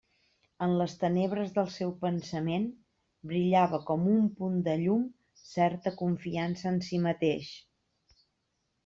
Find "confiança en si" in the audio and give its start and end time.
6.01-7.01